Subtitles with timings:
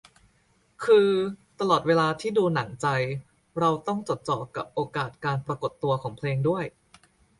[0.85, 1.09] คือ
[1.59, 2.87] ตลอดเวลาที่ดูหนังใจ
[3.59, 6.65] เราต้องจดจ่อกับโอกาสการปรากฏตัวของเพลงด้วย